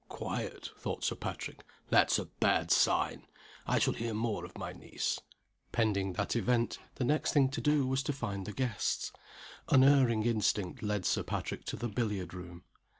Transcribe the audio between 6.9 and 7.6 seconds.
the next thing